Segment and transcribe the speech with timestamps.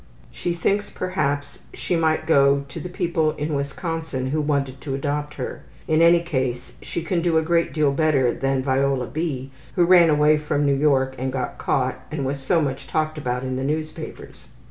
[0.31, 4.95] She thinks perhaps she might go up to the people in Wisconsin who wanted to
[4.95, 5.61] adopt her.
[5.87, 9.51] In any case, she can do a great deal better than Viola B.
[9.75, 13.43] who ran away from New York and got caught, and was so much talked about
[13.43, 14.47] in the newspapers.